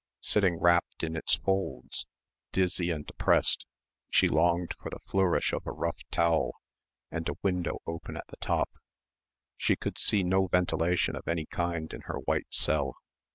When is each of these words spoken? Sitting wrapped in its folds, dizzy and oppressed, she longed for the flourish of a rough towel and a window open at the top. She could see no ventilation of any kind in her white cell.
Sitting 0.21 0.55
wrapped 0.59 1.03
in 1.03 1.15
its 1.15 1.35
folds, 1.35 2.07
dizzy 2.51 2.89
and 2.89 3.07
oppressed, 3.07 3.67
she 4.09 4.27
longed 4.27 4.71
for 4.81 4.89
the 4.89 4.97
flourish 5.05 5.53
of 5.53 5.61
a 5.67 5.71
rough 5.71 5.99
towel 6.09 6.55
and 7.11 7.29
a 7.29 7.37
window 7.43 7.77
open 7.85 8.17
at 8.17 8.25
the 8.29 8.37
top. 8.37 8.71
She 9.57 9.75
could 9.75 9.99
see 9.99 10.23
no 10.23 10.47
ventilation 10.47 11.15
of 11.15 11.27
any 11.27 11.45
kind 11.45 11.93
in 11.93 12.01
her 12.05 12.17
white 12.17 12.47
cell. 12.51 12.95